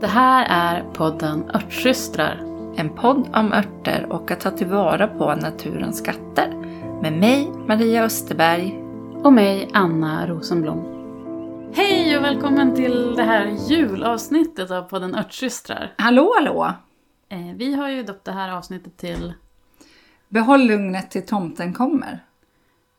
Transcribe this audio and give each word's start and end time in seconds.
Det 0.00 0.06
här 0.06 0.46
är 0.48 0.84
podden 0.92 1.50
Örtsystrar. 1.54 2.40
En 2.76 2.90
podd 2.94 3.28
om 3.34 3.52
örter 3.52 4.06
och 4.10 4.30
att 4.30 4.40
ta 4.40 4.50
tillvara 4.50 5.06
på 5.08 5.34
naturens 5.34 5.98
skatter. 5.98 6.54
Med 7.02 7.12
mig, 7.12 7.50
Maria 7.68 8.04
Österberg. 8.04 8.82
Och 9.24 9.32
mig, 9.32 9.70
Anna 9.72 10.26
Rosenblom. 10.26 10.84
Hej 11.74 12.18
och 12.18 12.24
välkommen 12.24 12.74
till 12.76 13.14
det 13.16 13.22
här 13.22 13.56
julavsnittet 13.68 14.70
av 14.70 14.82
podden 14.82 15.14
Örtsystrar. 15.14 15.94
Hallå, 15.98 16.32
hallå! 16.36 16.72
Eh, 17.28 17.56
Vi 17.56 17.74
har 17.74 17.88
ju 17.88 18.02
döpt 18.02 18.24
det 18.24 18.32
här 18.32 18.52
avsnittet 18.52 18.96
till 18.96 19.34
Behåll 20.28 20.66
lugnet 20.66 21.10
till 21.10 21.26
tomten 21.26 21.72
kommer. 21.74 22.24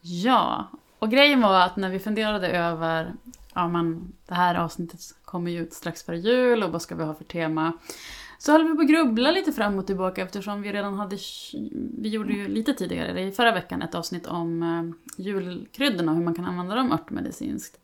Ja. 0.02 0.68
Och 1.00 1.12
grejen 1.12 1.42
var 1.42 1.62
att 1.62 1.76
när 1.76 1.90
vi 1.90 2.00
funderade 2.00 2.48
över, 2.48 3.14
ja 3.54 3.68
men 3.68 4.14
det 4.28 4.34
här 4.34 4.56
avsnittet 4.56 5.00
kommer 5.26 5.52
ju 5.52 5.60
ut 5.60 5.74
strax 5.74 6.04
före 6.04 6.18
jul 6.18 6.64
och 6.64 6.72
vad 6.72 6.82
ska 6.82 6.96
vi 6.96 7.04
ha 7.04 7.14
för 7.14 7.24
tema? 7.24 7.74
Så 8.38 8.52
höll 8.52 8.68
vi 8.68 8.76
på 8.76 8.82
att 8.82 8.88
grubbla 8.88 9.32
lite 9.32 9.52
fram 9.52 9.80
och 9.80 9.88
tillbaka 9.88 10.22
eftersom 10.22 10.62
vi 10.62 10.72
redan 10.72 10.94
hade, 10.94 11.18
vi 11.98 12.10
gjorde 12.10 12.34
ju 12.34 12.48
lite 12.48 12.74
tidigare, 12.74 13.22
i 13.22 13.32
förra 13.32 13.52
veckan, 13.52 13.82
ett 13.82 13.96
avsnitt 13.96 14.28
om 14.28 14.64
eh, 14.64 15.24
julkryddorna 15.26 16.12
och 16.12 16.18
hur 16.18 16.24
man 16.24 16.36
kan 16.36 16.46
använda 16.46 16.76
dem 16.76 16.92
örtmedicinskt. 16.92 17.78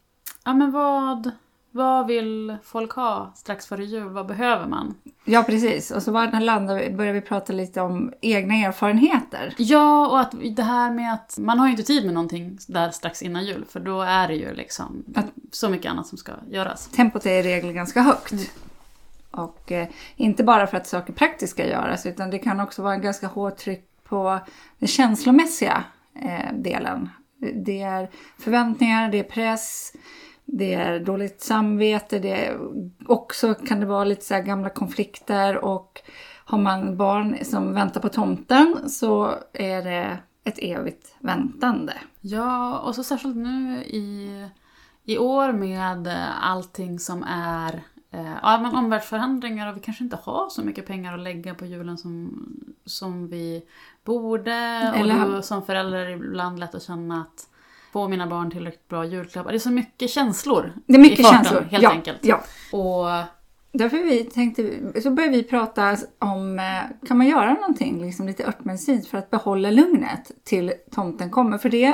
Ja 0.45 0.53
men 0.53 0.71
vad, 0.71 1.31
vad 1.71 2.07
vill 2.07 2.57
folk 2.63 2.91
ha 2.91 3.31
strax 3.35 3.67
före 3.67 3.85
jul? 3.85 4.09
Vad 4.09 4.27
behöver 4.27 4.67
man? 4.67 4.95
Ja, 5.25 5.43
precis. 5.43 5.91
Och 5.91 6.03
så 6.03 6.11
landade 6.11 6.79
vi- 6.79 6.95
började 6.95 7.19
vi 7.19 7.25
prata 7.25 7.53
lite 7.53 7.81
om 7.81 8.13
egna 8.21 8.53
erfarenheter. 8.55 9.53
Ja, 9.57 10.07
och 10.07 10.19
att 10.19 10.31
det 10.55 10.63
här 10.63 10.91
med 10.91 11.13
att 11.13 11.37
man 11.39 11.59
har 11.59 11.65
ju 11.67 11.71
inte 11.71 11.83
tid 11.83 12.05
med 12.05 12.13
någonting 12.13 12.57
där 12.67 12.89
strax 12.91 13.21
innan 13.21 13.45
jul 13.45 13.65
för 13.69 13.79
då 13.79 14.01
är 14.01 14.27
det 14.27 14.35
ju 14.35 14.53
liksom 14.53 15.03
Att- 15.15 15.25
så 15.51 15.69
mycket 15.69 15.91
annat 15.91 16.07
som 16.07 16.17
ska 16.17 16.31
göras. 16.49 16.87
Tempot 16.87 17.25
är 17.25 17.31
i 17.39 17.43
regel 17.43 17.73
ganska 17.73 18.01
högt. 18.01 18.33
Och 19.31 19.71
eh, 19.71 19.87
inte 20.15 20.43
bara 20.43 20.67
för 20.67 20.77
att 20.77 20.87
saker 20.87 21.13
praktiskt 21.13 21.51
ska 21.53 21.67
göras 21.67 22.05
utan 22.05 22.29
det 22.29 22.39
kan 22.39 22.59
också 22.59 22.81
vara 22.81 22.93
en 22.93 23.01
ganska 23.01 23.27
hårt 23.27 23.57
tryck 23.57 23.83
på 24.03 24.39
den 24.79 24.87
känslomässiga 24.87 25.83
eh, 26.21 26.53
delen. 26.53 27.09
Det 27.53 27.81
är 27.81 28.09
förväntningar, 28.39 29.09
det 29.11 29.19
är 29.19 29.23
press, 29.23 29.93
det 30.49 30.73
är 30.73 30.99
dåligt 30.99 31.41
samvete, 31.41 32.19
det 32.19 32.45
är 32.45 32.59
också 33.07 33.53
kan 33.53 33.79
det 33.79 33.85
vara 33.85 34.03
lite 34.03 34.25
så 34.25 34.41
gamla 34.41 34.69
konflikter 34.69 35.57
och 35.65 36.01
har 36.45 36.57
man 36.57 36.97
barn 36.97 37.37
som 37.43 37.73
väntar 37.73 38.01
på 38.01 38.09
tomten 38.09 38.89
så 38.89 39.33
är 39.53 39.83
det 39.83 40.17
ett 40.43 40.59
evigt 40.61 41.15
väntande. 41.19 41.93
Ja, 42.21 42.79
och 42.79 42.95
så 42.95 43.03
särskilt 43.03 43.35
nu 43.35 43.83
i, 43.83 44.45
i 45.03 45.17
år 45.17 45.51
med 45.51 46.07
allting 46.41 46.99
som 46.99 47.23
är 47.27 47.73
eh, 48.11 48.33
ja, 48.41 48.59
men 48.61 48.75
omvärldsförändringar 48.75 49.69
och 49.71 49.77
vi 49.77 49.81
kanske 49.81 50.03
inte 50.03 50.19
har 50.23 50.49
så 50.49 50.61
mycket 50.63 50.85
pengar 50.87 51.13
att 51.13 51.19
lägga 51.19 51.55
på 51.55 51.65
julen 51.65 51.97
som, 51.97 52.43
som 52.85 53.27
vi 53.27 53.63
borde. 54.03 54.53
Eller- 54.95 55.37
Och 55.37 55.45
som 55.45 55.65
förälder 55.65 56.09
ibland 56.09 56.59
lätt 56.59 56.75
att 56.75 56.83
känna 56.83 57.21
att 57.21 57.49
få 57.97 58.07
mina 58.07 58.27
barn 58.27 58.51
tillräckligt 58.51 58.87
bra 58.87 59.05
julklappar. 59.05 59.51
det 59.51 59.57
är 59.57 59.59
så 59.59 59.71
mycket 59.71 60.09
känslor 60.09 60.73
Det 60.87 60.93
är 60.93 60.99
mycket 60.99 61.19
i 61.19 61.23
farten, 61.23 61.43
känslor. 61.43 61.61
helt 61.61 61.83
ja, 61.83 61.91
enkelt. 61.91 62.19
Ja. 62.21 62.43
Och 62.71 63.27
Därför 63.71 63.97
vi 63.97 64.23
tänkte, 64.23 64.71
så 65.01 65.11
började 65.11 65.37
vi 65.37 65.43
prata 65.43 65.97
om, 66.19 66.59
eh, 66.59 67.07
kan 67.07 67.17
man 67.17 67.27
göra 67.27 67.53
någonting 67.53 68.01
liksom 68.01 68.27
lite 68.27 68.45
örtmedicinskt 68.45 69.11
för 69.11 69.17
att 69.17 69.29
behålla 69.29 69.71
lugnet 69.71 70.31
till 70.43 70.73
tomten 70.91 71.29
kommer? 71.29 71.57
För 71.57 71.69
det, 71.69 71.77
i 71.77 71.93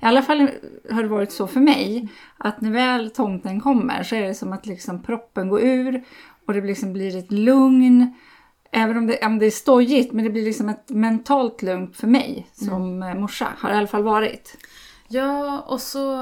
alla 0.00 0.22
fall 0.22 0.48
har 0.90 1.02
det 1.02 1.08
varit 1.08 1.32
så 1.32 1.46
för 1.46 1.60
mig, 1.60 2.08
att 2.38 2.60
när 2.60 2.70
väl 2.70 3.10
tomten 3.10 3.60
kommer 3.60 4.02
så 4.02 4.14
är 4.14 4.22
det 4.22 4.34
som 4.34 4.52
att 4.52 4.66
liksom 4.66 5.02
proppen 5.02 5.48
går 5.48 5.60
ur 5.60 6.04
och 6.46 6.54
det 6.54 6.60
liksom 6.60 6.92
blir 6.92 7.16
ett 7.16 7.32
lugn. 7.32 8.14
Även 8.72 8.96
om 8.96 9.06
det, 9.06 9.26
om 9.26 9.38
det 9.38 9.46
är 9.46 9.50
stojigt, 9.50 10.12
men 10.12 10.24
det 10.24 10.30
blir 10.30 10.44
liksom 10.44 10.68
ett 10.68 10.90
mentalt 10.90 11.62
lugn 11.62 11.92
för 11.92 12.06
mig 12.06 12.46
som 12.52 13.02
mm. 13.02 13.20
morsa, 13.20 13.48
har 13.58 13.68
det 13.68 13.74
i 13.74 13.78
alla 13.78 13.86
fall 13.86 14.02
varit. 14.02 14.56
Ja, 15.12 15.60
och 15.60 15.80
så, 15.80 16.16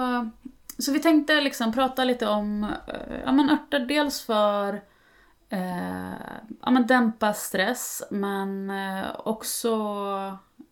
så 0.78 0.92
vi 0.92 1.00
tänkte 1.00 1.40
liksom 1.40 1.72
prata 1.72 2.04
lite 2.04 2.26
om 2.26 2.64
eh, 2.64 3.20
ja, 3.24 3.32
men 3.32 3.50
örter. 3.50 3.80
Dels 3.80 4.20
för 4.20 4.74
eh, 5.48 6.12
ja, 6.62 6.70
men 6.70 6.86
dämpa 6.86 7.32
stress, 7.32 8.02
men 8.10 8.70
eh, 8.70 9.06
också 9.24 9.70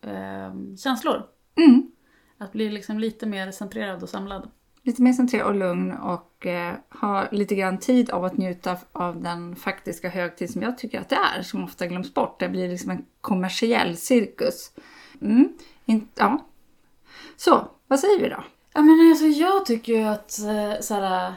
eh, 0.01 0.75
känslor. 0.77 1.23
Mm. 1.55 1.91
Att 2.37 2.51
bli 2.51 2.69
liksom 2.69 2.99
lite 2.99 3.25
mer 3.25 3.51
centrerad 3.51 4.03
och 4.03 4.09
samlad. 4.09 4.49
Lite 4.83 5.01
mer 5.01 5.13
centrerad 5.13 5.47
och 5.47 5.55
lugn 5.55 5.91
och 5.91 6.45
eh, 6.45 6.75
ha 6.89 7.27
lite 7.31 7.55
grann 7.55 7.77
tid 7.77 8.09
av 8.09 8.25
att 8.25 8.37
njuta 8.37 8.77
av 8.91 9.21
den 9.21 9.55
faktiska 9.55 10.09
högtid 10.09 10.49
som 10.49 10.61
jag 10.61 10.77
tycker 10.77 11.01
att 11.01 11.09
det 11.09 11.19
är, 11.37 11.41
som 11.41 11.63
ofta 11.63 11.87
glöms 11.87 12.13
bort. 12.13 12.39
Det 12.39 12.49
blir 12.49 12.69
liksom 12.69 12.91
en 12.91 13.05
kommersiell 13.21 13.97
cirkus. 13.97 14.71
Mm. 15.21 15.53
In, 15.85 16.07
ja. 16.15 16.45
Så, 17.37 17.71
vad 17.89 17.99
säger 17.99 18.19
vi 18.19 18.29
då? 18.29 18.43
Ja, 18.73 18.81
men 18.81 19.09
alltså, 19.11 19.25
jag 19.25 19.65
tycker 19.65 19.93
ju 19.93 20.03
att 20.03 20.39
eh, 20.39 20.81
såhär, 20.81 21.33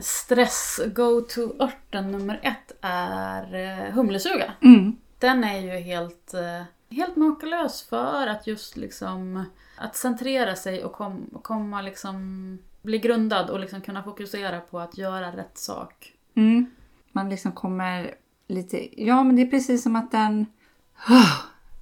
stress 0.00 0.80
go-to-örten 0.94 2.12
nummer 2.12 2.40
ett 2.42 2.76
är 2.80 3.54
eh, 3.54 3.94
humlesuga. 3.94 4.52
Mm. 4.62 4.96
Den 5.18 5.44
är 5.44 5.60
ju 5.60 5.70
helt, 5.70 6.34
eh, 6.34 6.96
helt 6.96 7.16
makalös 7.16 7.82
för 7.82 8.26
att 8.26 8.46
just 8.46 8.76
liksom 8.76 9.44
att 9.78 9.96
centrera 9.96 10.56
sig 10.56 10.84
och, 10.84 10.92
kom, 10.92 11.38
komma 11.42 11.82
liksom 11.82 12.58
bli 12.82 12.98
grundad 12.98 13.50
och 13.50 13.60
liksom 13.60 13.80
kunna 13.80 14.02
fokusera 14.02 14.60
på 14.60 14.80
att 14.80 14.98
göra 14.98 15.36
rätt 15.36 15.58
sak. 15.58 16.12
Mm. 16.34 16.66
Man 17.12 17.28
liksom 17.28 17.52
kommer 17.52 18.14
lite, 18.48 19.02
ja 19.04 19.24
men 19.24 19.36
det 19.36 19.42
är 19.42 19.50
precis 19.50 19.82
som 19.82 19.96
att 19.96 20.10
den 20.10 20.46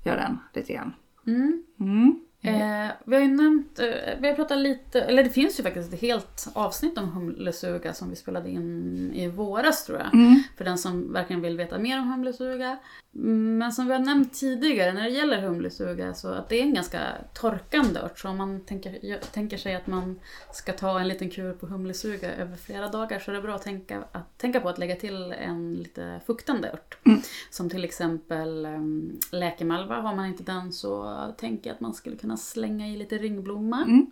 gör 0.05 0.17
den 0.17 0.39
lite 0.55 0.73
grann. 0.73 0.95
Mm. 1.27 1.63
Mm. 1.81 2.21
Eh, 2.45 2.91
vi 3.05 3.17
har 3.17 3.23
ju 3.23 3.29
nämnt, 3.29 3.79
eh, 3.79 3.87
vi 4.21 4.29
har 4.29 4.35
pratat 4.35 4.59
lite, 4.59 5.01
eller 5.01 5.25
det 5.25 5.31
finns 5.31 5.59
ju 5.59 5.63
faktiskt 5.63 5.93
ett 5.93 6.01
helt 6.01 6.49
avsnitt 6.53 6.99
om 6.99 7.09
humlesuga 7.09 7.95
som 7.95 8.11
vi 8.11 8.17
spelade 8.17 8.51
in 8.51 9.13
i 9.15 9.29
våras 9.29 9.85
tror 9.85 9.99
jag. 9.99 10.15
Mm. 10.15 10.43
För 10.57 10.65
den 10.65 10.79
som 10.79 11.13
verkligen 11.13 11.43
vill 11.43 11.57
veta 11.57 11.79
mer 11.79 11.99
om 11.99 12.09
humlesuga. 12.09 12.79
Men 13.17 13.73
som 13.73 13.87
vi 13.87 13.93
har 13.93 14.01
nämnt 14.01 14.35
tidigare 14.35 14.93
när 14.93 15.03
det 15.03 15.11
gäller 15.11 15.43
humlesuga 15.43 16.15
så 16.15 16.29
att 16.29 16.49
det 16.49 16.59
är 16.59 16.63
en 16.63 16.75
ganska 16.75 17.01
torkande 17.35 18.01
ört. 18.01 18.19
Så 18.19 18.29
om 18.29 18.37
man 18.37 18.61
tänker, 18.61 19.19
tänker 19.33 19.57
sig 19.57 19.75
att 19.75 19.87
man 19.87 20.21
ska 20.53 20.73
ta 20.73 21.01
en 21.01 21.09
liten 21.09 21.31
kur 21.31 21.53
på 21.53 21.67
humlesuga 21.67 22.35
över 22.35 22.57
flera 22.57 22.89
dagar 22.89 23.19
så 23.19 23.31
är 23.31 23.35
det 23.35 23.43
bra 23.43 23.55
att 23.55 23.63
tänka, 23.63 24.05
att 24.13 24.39
tänka 24.39 24.61
på 24.61 24.69
att 24.69 24.79
lägga 24.79 24.97
till 24.97 25.33
en 25.33 25.75
lite 25.75 26.21
fuktande 26.27 26.71
ört. 26.73 26.99
Mm. 27.07 27.21
Som 27.51 27.71
till 27.71 27.85
exempel 27.85 28.67
um, 28.67 29.21
läkemalva. 29.33 30.01
Har 30.01 30.15
man 30.15 30.27
inte 30.27 30.43
den 30.43 30.73
så 30.73 31.17
tänker 31.39 31.71
jag 31.71 31.75
att 31.75 31.81
man 31.81 31.95
skulle 31.95 32.17
kunna 32.17 32.34
slänga 32.37 32.89
i 32.89 32.97
lite 32.97 33.19
ringblomma. 33.19 33.83
Mm. 33.83 34.07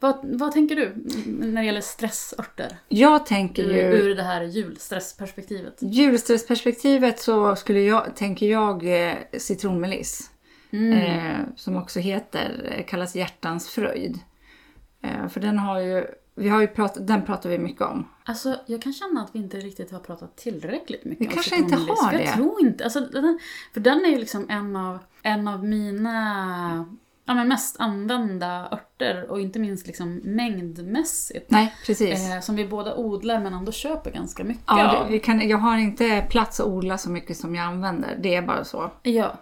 Vad, 0.00 0.18
vad 0.22 0.52
tänker 0.52 0.76
du 0.76 0.94
när 1.26 1.60
det 1.60 1.66
gäller 1.66 1.80
stressörter? 1.80 2.78
Jag 2.88 3.26
tänker 3.26 3.62
ju... 3.62 3.80
ur 3.80 4.14
det 4.14 4.22
här 4.22 4.42
julstressperspektivet. 4.42 5.78
Julstressperspektivet 5.80 7.20
så 7.20 7.56
skulle 7.56 7.80
jag, 7.80 8.16
tänker 8.16 8.50
jag 8.50 9.08
eh, 9.10 9.16
citronmeliss. 9.38 10.30
Mm. 10.70 10.92
Eh, 10.92 11.46
som 11.56 11.76
också 11.76 12.00
heter, 12.00 12.74
eh, 12.76 12.84
kallas 12.84 13.16
hjärtans 13.16 13.68
fröjd. 13.68 14.18
Eh, 15.02 15.28
för 15.28 15.40
den 15.40 15.58
har 15.58 15.80
ju, 15.80 16.06
vi 16.34 16.48
har 16.48 16.60
ju 16.60 16.66
pratat, 16.66 17.06
den 17.06 17.24
pratar 17.24 17.50
vi 17.50 17.58
mycket 17.58 17.82
om. 17.82 18.08
Alltså, 18.24 18.56
jag 18.66 18.82
kan 18.82 18.92
känna 18.92 19.22
att 19.22 19.34
vi 19.34 19.38
inte 19.38 19.56
riktigt 19.56 19.90
har 19.92 20.00
pratat 20.00 20.36
tillräckligt 20.36 21.04
mycket 21.04 21.20
Vi 21.20 21.26
om 21.26 21.32
kanske 21.32 21.56
inte 21.56 21.76
har 21.76 22.10
för 22.10 22.18
Jag 22.18 22.26
det. 22.26 22.32
tror 22.32 22.60
inte. 22.60 22.84
Alltså, 22.84 23.00
den, 23.00 23.38
för 23.72 23.80
den 23.80 24.04
är 24.04 24.08
ju 24.08 24.18
liksom 24.18 24.46
en 24.50 24.76
av, 24.76 24.98
en 25.22 25.48
av 25.48 25.64
mina 25.64 26.96
ja, 27.30 27.34
men 27.34 27.48
mest 27.48 27.76
använda 27.78 28.68
örter 28.72 29.30
och 29.30 29.40
inte 29.40 29.58
minst 29.58 29.86
liksom 29.86 30.14
mängdmässigt. 30.24 31.50
Nej, 31.50 31.74
precis. 31.86 32.30
Eh, 32.30 32.40
som 32.40 32.56
vi 32.56 32.66
båda 32.66 32.96
odlar 32.96 33.40
men 33.40 33.54
ändå 33.54 33.72
köper 33.72 34.10
ganska 34.10 34.44
mycket 34.44 34.64
ja, 34.66 34.96
av. 34.96 35.18
kan, 35.18 35.48
jag 35.48 35.58
har 35.58 35.78
inte 35.78 36.26
plats 36.30 36.60
att 36.60 36.66
odla 36.66 36.98
så 36.98 37.10
mycket 37.10 37.36
som 37.36 37.54
jag 37.54 37.64
använder. 37.64 38.18
Det 38.20 38.34
är 38.34 38.42
bara 38.42 38.64
så. 38.64 38.90
Ja. 39.02 39.38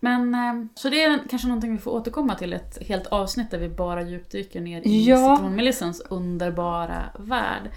Men, 0.00 0.34
eh, 0.34 0.54
så 0.74 0.90
det 0.90 1.02
är 1.02 1.20
kanske 1.30 1.48
någonting 1.48 1.72
vi 1.72 1.78
får 1.78 1.90
återkomma 1.90 2.34
till, 2.34 2.52
ett 2.52 2.88
helt 2.88 3.06
avsnitt 3.06 3.50
där 3.50 3.58
vi 3.58 3.68
bara 3.68 4.02
djupdyker 4.02 4.60
ner 4.60 4.86
i 4.86 5.04
Ja. 5.08 5.36
citronmelissens 5.36 6.00
underbara 6.00 7.02
värld. 7.18 7.70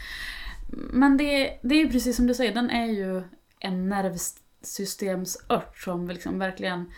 Men 0.71 1.17
det, 1.17 1.59
det 1.61 1.75
är 1.75 1.79
ju 1.79 1.89
precis 1.91 2.15
som 2.15 2.27
du 2.27 2.33
säger, 2.33 2.53
den 2.53 2.69
är 2.69 2.85
ju 2.85 3.23
en 3.59 3.89
nervsystemsört 3.89 5.77
som 5.77 6.07
liksom 6.07 6.39
verkligen 6.39 6.91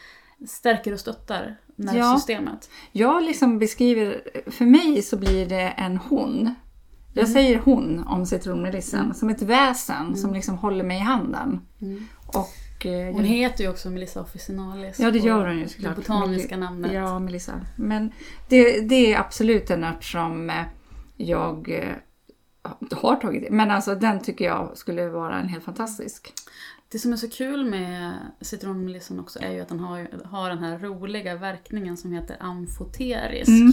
stärker 0.47 0.93
och 0.93 0.99
stöttar 0.99 1.57
nervsystemet. 1.75 2.69
Jag 2.91 3.23
liksom 3.23 3.59
beskriver, 3.59 4.21
för 4.51 4.65
mig 4.65 5.01
så 5.01 5.17
blir 5.17 5.45
det 5.45 5.61
en 5.77 5.97
hon. 5.97 6.53
Jag 7.13 7.23
Mm. 7.23 7.33
säger 7.33 7.59
hon 7.59 8.03
om 8.07 8.25
citronmelissen, 8.25 9.13
som 9.13 9.29
ett 9.29 9.41
väsen 9.41 10.17
som 10.17 10.33
liksom 10.33 10.57
håller 10.57 10.83
mig 10.83 10.97
i 10.97 11.01
handen. 11.01 11.61
Mm. 11.81 12.07
Och 12.27 12.85
eh, 12.85 13.13
Hon 13.13 13.23
heter 13.23 13.63
ju 13.63 13.69
också 13.69 13.89
Melissa 13.89 14.21
officinalis. 14.21 14.99
Ja, 14.99 15.11
det 15.11 15.19
gör 15.19 15.47
hon 15.47 15.59
ju 15.59 15.67
såklart. 15.67 15.95
Det 15.95 16.01
botaniska 16.01 16.57
namnet. 16.57 16.93
Ja, 16.93 17.19
Melissa. 17.19 17.53
Men 17.75 18.11
det, 18.49 18.81
det 18.89 19.13
är 19.13 19.19
absolut 19.19 19.69
en 19.69 19.83
ört 19.83 20.03
som 20.03 20.49
eh, 20.49 20.55
jag 21.17 21.69
eh, 21.69 21.95
har 22.91 23.15
tagit. 23.15 23.51
Men 23.51 23.71
alltså 23.71 23.95
den 23.95 24.19
tycker 24.19 24.45
jag 24.45 24.77
skulle 24.77 25.09
vara 25.09 25.39
en 25.39 25.47
helt 25.47 25.63
fantastisk. 25.63 26.33
Det 26.91 26.99
som 26.99 27.13
är 27.13 27.17
så 27.17 27.29
kul 27.29 27.65
med 27.65 28.13
citronmelissan 28.41 29.19
också 29.19 29.39
är 29.39 29.51
ju 29.51 29.61
att 29.61 29.69
den 29.69 29.79
har, 29.79 30.25
har 30.25 30.49
den 30.49 30.59
här 30.59 30.79
roliga 30.79 31.35
verkningen 31.35 31.97
som 31.97 32.11
heter 32.11 32.37
amfoterisk. 32.39 33.47
Mm. 33.47 33.71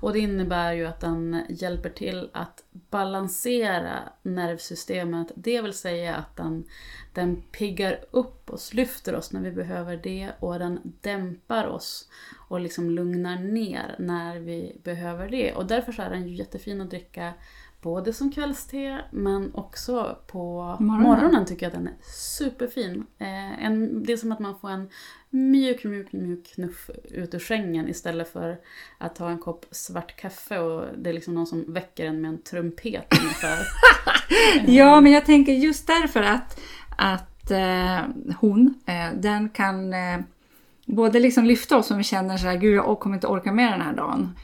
Och 0.00 0.12
det 0.12 0.18
innebär 0.18 0.72
ju 0.72 0.86
att 0.86 1.00
den 1.00 1.44
hjälper 1.48 1.90
till 1.90 2.30
att 2.32 2.64
balansera 2.90 3.98
nervsystemet. 4.22 5.32
Det 5.34 5.62
vill 5.62 5.72
säga 5.72 6.16
att 6.16 6.36
den, 6.36 6.64
den 7.14 7.42
piggar 7.52 8.04
upp 8.10 8.50
oss, 8.50 8.74
lyfter 8.74 9.14
oss 9.14 9.32
när 9.32 9.40
vi 9.40 9.52
behöver 9.52 9.96
det 9.96 10.30
och 10.38 10.58
den 10.58 10.80
dämpar 11.00 11.66
oss 11.66 12.08
och 12.48 12.60
liksom 12.60 12.90
lugnar 12.90 13.38
ner 13.38 13.96
när 13.98 14.38
vi 14.38 14.80
behöver 14.84 15.28
det. 15.28 15.52
Och 15.52 15.66
därför 15.66 15.92
så 15.92 16.02
är 16.02 16.10
den 16.10 16.28
ju 16.28 16.34
jättefin 16.34 16.80
att 16.80 16.90
dricka 16.90 17.32
både 17.82 18.12
som 18.12 18.32
kvällste 18.32 19.04
men 19.10 19.54
också 19.54 20.18
på 20.26 20.76
Morgonen. 20.80 21.02
morgonen, 21.02 21.46
tycker 21.46 21.66
jag 21.66 21.70
att 21.70 21.78
den 21.78 21.88
är 21.88 21.96
superfin. 22.38 23.06
Eh, 23.18 23.64
en, 23.64 24.02
det 24.04 24.12
är 24.12 24.16
som 24.16 24.32
att 24.32 24.38
man 24.38 24.58
får 24.58 24.70
en 24.70 24.88
mjuk, 25.30 25.84
mjuk, 25.84 26.12
mjuk 26.12 26.54
knuff 26.54 26.90
ut 27.04 27.34
ur 27.34 27.38
sängen 27.38 27.88
istället 27.88 28.32
för 28.32 28.58
att 28.98 29.16
ta 29.16 29.30
en 29.30 29.38
kopp 29.38 29.66
svart 29.70 30.16
kaffe 30.16 30.58
och 30.58 30.84
det 30.98 31.10
är 31.10 31.14
liksom 31.14 31.34
någon 31.34 31.46
som 31.46 31.72
väcker 31.72 32.06
en 32.06 32.20
med 32.20 32.28
en 32.28 32.42
trumpet 32.42 33.18
ungefär. 33.20 33.58
Ja, 34.66 35.00
men 35.00 35.12
jag 35.12 35.26
tänker 35.26 35.52
just 35.52 35.86
därför 35.86 36.22
att, 36.22 36.60
att 36.96 37.50
eh, 37.50 38.00
hon, 38.40 38.74
eh, 38.86 39.20
den 39.20 39.48
kan 39.48 39.92
eh, 39.92 40.20
både 40.86 41.20
liksom 41.20 41.44
lyfta 41.44 41.76
oss 41.76 41.90
om 41.90 41.98
vi 41.98 42.04
känner 42.04 42.36
så 42.36 42.46
här, 42.46 42.56
gud 42.56 42.74
jag 42.74 43.00
kommer 43.00 43.16
inte 43.16 43.26
orka 43.26 43.52
med 43.52 43.72
den 43.72 43.80
här 43.80 43.92
dagen. 43.92 44.36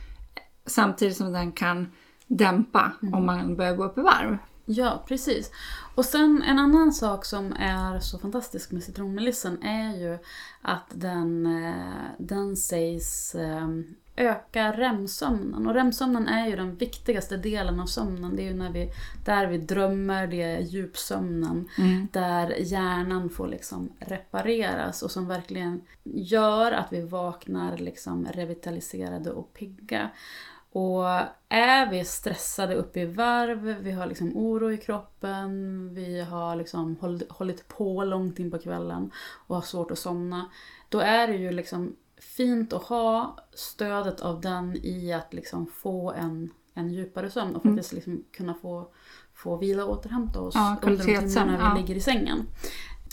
Samtidigt 0.67 1.17
som 1.17 1.33
den 1.33 1.53
kan 1.53 1.93
dämpa 2.27 2.93
om 3.13 3.27
man 3.27 3.57
börjar 3.57 3.77
gå 3.77 3.85
upp 3.85 3.99
i 3.99 4.01
varv. 4.01 4.39
Ja, 4.69 5.05
precis. 5.09 5.51
Och 5.95 6.05
sen 6.05 6.43
en 6.43 6.59
annan 6.59 6.93
sak 6.93 7.25
som 7.25 7.53
är 7.59 8.01
så 8.01 8.19
fantastisk 8.19 8.71
med 8.71 8.83
citronmelissan 8.83 9.63
är 9.63 9.97
ju 9.97 10.19
att 10.63 10.87
den, 10.95 11.47
eh, 11.47 12.05
den 12.19 12.57
sägs 12.57 13.35
eh, 13.35 13.69
öka 14.17 14.73
REM-sömnen. 14.73 15.67
Och 15.67 15.75
REM-sömnen 15.75 16.29
är 16.29 16.47
ju 16.47 16.57
den 16.57 16.77
viktigaste 16.77 17.37
delen 17.37 17.81
av 17.81 17.87
sömnen. 17.87 18.37
Det 18.37 18.43
är 18.43 18.47
ju 18.47 18.55
när 18.55 18.71
vi, 18.71 18.91
där 19.25 19.47
vi 19.47 19.59
drömmer, 19.59 20.27
det 20.27 20.43
är 20.43 20.61
djupsömnen. 20.61 21.69
Där 22.13 22.55
hjärnan 22.59 23.31
får 23.31 23.49
liksom 23.49 23.93
repareras 23.99 25.03
och 25.03 25.11
som 25.11 25.29
verkligen 25.29 25.81
gör 26.05 26.73
att 26.73 26.93
vi 26.93 27.01
vaknar 27.01 27.77
liksom 27.79 28.27
revitaliserade 28.35 29.31
och 29.31 29.53
pigga. 29.53 30.11
Och 30.77 31.05
är 31.49 31.91
vi 31.91 32.05
stressade 32.05 32.75
upp 32.75 32.97
i 32.97 33.05
varv, 33.05 33.61
vi 33.61 33.93
har 33.93 34.07
liksom 34.07 34.37
oro 34.37 34.73
i 34.73 34.77
kroppen, 34.77 35.91
vi 35.95 36.21
har 36.21 36.57
liksom 36.57 36.97
hållit, 37.01 37.33
hållit 37.33 37.69
på 37.69 38.05
långt 38.05 38.39
in 38.39 38.51
på 38.51 38.59
kvällen 38.59 39.11
och 39.47 39.55
har 39.55 39.63
svårt 39.63 39.91
att 39.91 39.99
somna. 39.99 40.51
Då 40.89 41.01
är 41.01 41.27
det 41.27 41.37
ju 41.37 41.53
liksom 41.53 41.97
fint 42.37 42.73
att 42.73 42.83
ha 42.83 43.39
stödet 43.55 44.21
av 44.21 44.41
den 44.41 44.77
i 44.83 45.13
att 45.13 45.35
liksom 45.35 45.67
få 45.67 46.13
en, 46.13 46.51
en 46.75 46.93
djupare 46.93 47.31
sömn 47.31 47.57
och 47.57 47.63
faktiskt 47.63 47.93
liksom 47.93 48.25
kunna 48.33 48.55
få, 48.55 48.89
få 49.35 49.57
vila 49.57 49.85
och 49.85 49.93
återhämta 49.93 50.41
oss 50.41 50.55
Ja, 50.55 50.77
under 50.83 51.07
de 51.07 51.29
timmarna 51.29 51.57
vi 51.57 51.65
ja. 51.65 51.75
ligger 51.75 51.95
i 51.95 52.01
sängen. 52.01 52.47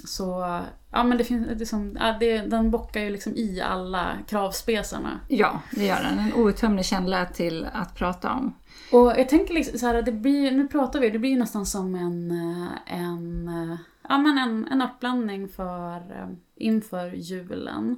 Så 0.05 0.59
ja, 0.91 1.03
men 1.03 1.17
det 1.17 1.23
finns 1.23 1.59
liksom, 1.59 1.97
ja, 1.99 2.17
det, 2.19 2.37
den 2.37 2.71
bockar 2.71 3.01
ju 3.01 3.09
liksom 3.09 3.35
i 3.35 3.61
alla 3.61 4.17
kravspesarna. 4.27 5.19
Ja, 5.27 5.61
det 5.71 5.85
gör 5.85 6.03
den. 6.03 6.19
En 6.19 6.33
outtömlig 6.33 6.85
källa 6.85 7.25
till 7.25 7.67
att 7.73 7.95
prata 7.95 8.33
om. 8.33 8.53
Och 8.91 9.07
jag 9.07 9.29
tänker 9.29 9.53
liksom 9.53 9.79
så 9.79 9.87
här, 9.87 10.01
det 10.01 10.11
blir, 10.11 10.51
nu 10.51 10.67
pratar 10.67 10.99
vi, 10.99 11.09
det 11.09 11.19
blir 11.19 11.37
nästan 11.37 11.65
som 11.65 11.95
en, 11.95 12.31
eh, 12.31 12.99
en, 12.99 13.47
eh, 13.47 13.77
ja, 14.09 14.17
men 14.17 14.37
en, 14.37 14.67
en 14.67 14.81
örtblandning 14.81 15.47
för, 15.47 15.95
eh, 15.97 16.29
inför 16.55 17.13
julen. 17.13 17.97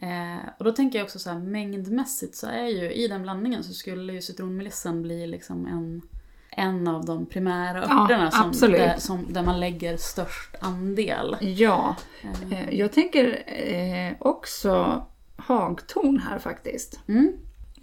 Eh, 0.00 0.48
och 0.58 0.64
då 0.64 0.72
tänker 0.72 0.98
jag 0.98 1.04
också 1.04 1.18
så 1.18 1.30
här, 1.30 1.38
mängdmässigt 1.38 2.36
så 2.36 2.46
är 2.46 2.66
ju 2.66 2.92
i 2.92 3.08
den 3.08 3.22
blandningen 3.22 3.64
så 3.64 3.72
skulle 3.72 4.12
ju 4.12 4.22
citronmelissan 4.22 5.02
bli 5.02 5.26
liksom 5.26 5.66
en, 5.66 6.02
en 6.56 6.88
av 6.88 7.04
de 7.04 7.26
primära 7.26 7.84
Ja, 7.88 8.02
örterna 8.02 8.30
som, 8.30 8.48
absolut. 8.48 8.78
där, 8.78 8.96
som, 8.98 9.32
där 9.32 9.42
man 9.42 9.60
lägger 9.60 9.96
störst 9.96 10.56
andel. 10.60 11.36
Ja, 11.40 11.96
eh, 12.50 12.74
jag 12.78 12.92
tänker 12.92 13.42
eh, 13.46 14.12
också 14.18 15.02
hagtorn 15.36 16.18
här 16.18 16.38
faktiskt. 16.38 17.00
Mm, 17.08 17.32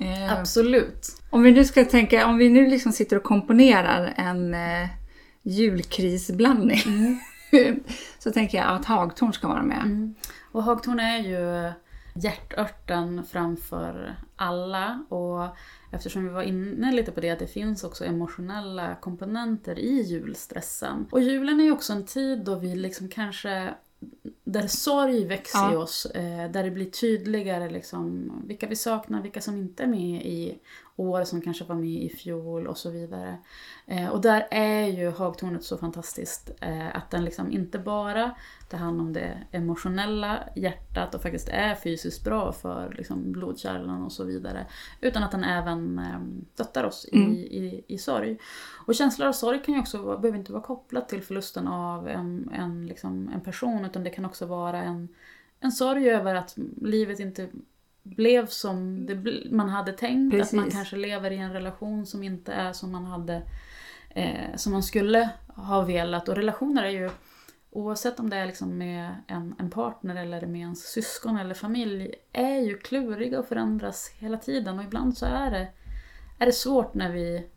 Eh, 0.02 0.40
absolut. 0.40 1.22
Om 1.30 1.44
vi 1.44 1.52
nu 1.52 1.66
ska 1.66 1.86
tänka, 1.86 2.28
om 2.28 2.38
vi 2.38 2.50
nu 2.50 2.68
liksom 2.68 2.92
sitter 2.92 3.18
och 3.18 3.24
komponerar 3.24 4.14
en 4.16 4.54
eh, 4.54 4.90
julkrisblandning. 5.42 6.80
så 8.20 8.32
tänker 8.32 8.58
jag 8.58 8.68
att 8.68 8.86
hagtorn 8.86 9.34
ska 9.34 9.48
vara 9.48 9.64
med. 9.64 9.82
Mm. 9.84 10.16
Och 10.52 10.64
hagtorn 10.64 11.00
är 11.00 11.18
ju 11.18 11.72
hjärtörten 12.14 13.24
framför 13.24 14.16
alla. 14.36 15.06
Och 15.10 15.48
eftersom 15.92 16.24
vi 16.24 16.30
var 16.30 16.44
inne 16.44 16.92
lite 16.92 17.12
på 17.12 17.20
det 17.20 17.30
att 17.30 17.40
det 17.40 17.48
finns 17.48 17.84
också 17.84 18.06
emotionella 18.06 18.96
komponenter 18.96 19.80
i 19.80 20.02
julstressen. 20.02 21.08
Och 21.12 21.22
julen 21.22 21.60
är 21.60 21.64
ju 21.64 21.72
också 21.72 21.94
en 21.94 22.06
tid 22.06 22.44
då 22.46 22.56
vi 22.56 22.76
liksom 22.76 23.10
kanske 23.10 23.74
där 24.52 24.68
sorg 24.68 25.26
växer 25.26 25.60
Ja. 25.60 25.74
i 25.74 25.76
oss, 25.76 26.06
eh, 26.06 26.52
där 26.52 26.64
det 26.64 26.72
blir 26.72 26.90
tydligare 26.90 27.70
liksom, 27.70 28.32
vilka 28.48 28.68
vi 28.68 28.76
saknar, 28.76 29.22
vilka 29.22 29.42
som 29.42 29.58
inte 29.58 29.84
är 29.84 29.88
med 29.88 30.26
i 30.26 30.60
år, 30.96 31.24
som 31.24 31.42
kanske 31.42 31.64
var 31.64 31.76
med 31.76 32.04
i 32.04 32.10
fjol 32.10 32.68
och 32.68 32.78
så 32.78 32.90
vidare. 32.90 33.38
Eh, 33.88 34.08
och 34.08 34.22
där 34.22 34.48
är 34.52 34.86
ju 34.88 35.12
hagtornet 35.12 35.64
så 35.64 35.78
fantastiskt, 35.78 36.52
eh, 36.62 36.96
att 36.96 37.12
den 37.12 37.26
liksom 37.26 37.52
inte 37.52 37.80
bara 37.80 38.32
tar 38.70 38.78
hand 38.78 39.02
om 39.02 39.14
det 39.14 39.38
emotionella 39.52 40.40
hjärtat 40.56 41.16
och 41.16 41.22
faktiskt 41.22 41.50
är 41.50 41.76
fysiskt 41.76 42.24
bra 42.24 42.52
för 42.52 42.94
liksom, 42.98 43.32
blodkärlen 43.32 44.04
och 44.04 44.12
så 44.12 44.24
vidare, 44.24 44.66
utan 45.02 45.24
att 45.24 45.32
den 45.32 45.44
även 45.44 46.00
eh, 46.00 46.20
stöttar 46.54 46.84
oss 46.84 47.06
Mm. 47.14 47.32
i, 47.32 47.38
i, 47.40 47.84
i 47.88 47.98
sorg. 47.98 48.38
Och 48.88 48.96
känslor 48.96 49.28
av 49.28 49.34
sorg 49.34 49.62
kan 49.64 49.74
ju 49.74 49.80
också 49.80 50.18
behöver 50.18 50.38
inte 50.40 50.52
vara 50.52 50.64
kopplat 50.64 51.10
till 51.10 51.22
förlusten 51.22 51.68
av 51.68 52.08
en, 52.08 52.50
en, 52.54 52.88
liksom, 52.88 53.30
en 53.34 53.42
person 53.42 53.86
utan 53.86 54.04
det 54.04 54.10
kan 54.10 54.26
också 54.26 54.41
vara 54.46 54.78
en, 54.78 55.08
en 55.60 55.72
sorg 55.72 56.10
över 56.10 56.36
att 56.36 56.58
livet 56.82 57.20
inte 57.20 57.48
blev 58.04 58.48
som 58.48 59.06
det, 59.06 59.46
man 59.52 59.70
hade 59.70 59.92
tänkt. 59.92 60.42
Att 60.42 60.54
man 60.54 60.64
Precis. 60.64 60.78
kanske 60.78 60.96
lever 60.96 61.32
i 61.32 61.38
en 61.38 61.54
relation 61.54 62.06
som 62.06 62.24
inte 62.24 62.54
är 62.54 62.74
som 62.74 62.92
man 62.92 63.06
hade 63.06 63.42
eh, 64.10 64.56
som 64.56 64.72
man 64.72 64.84
skulle 64.84 65.30
ha 65.48 65.82
velat. 65.82 66.30
Och 66.30 66.36
relationer 66.36 66.84
är 66.84 66.90
ju 66.90 67.10
Oavsett 67.74 68.20
om 68.20 68.30
det 68.30 68.38
är 68.38 68.46
liksom 68.46 68.78
med 68.78 69.16
en, 69.28 69.56
en 69.60 69.70
partner 69.70 70.16
eller 70.16 70.46
med 70.46 70.62
ens 70.62 70.92
syskon 70.92 71.38
eller 71.38 71.56
familj 71.56 72.16
är 72.34 72.60
ju 72.60 72.78
kluriga 72.78 73.40
och 73.40 73.46
förändras 73.46 74.12
hela 74.16 74.38
tiden 74.38 74.80
och 74.80 74.86
ibland 74.86 75.18
så 75.18 75.26
är 75.26 75.52
det, 75.52 75.68
är 76.40 76.46
det 76.46 76.52
svårt 76.52 76.94
när 76.94 77.12
vi 77.12 77.48